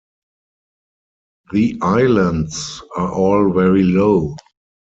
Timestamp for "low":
3.83-4.35